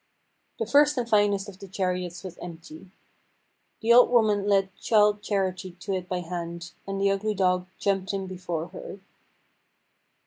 [0.57, 2.89] The first and finest of the chariots was empty.
[3.83, 7.67] The old woman led Childe Charity to it by the hand, and the ugly dog
[7.77, 8.99] jumped in before her.